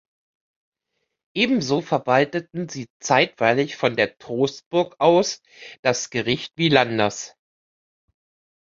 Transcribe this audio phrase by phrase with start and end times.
[1.35, 5.43] Ebenso verwalteten sie zeitweilig von der Trostburg aus
[5.83, 7.35] das Gericht Villanders.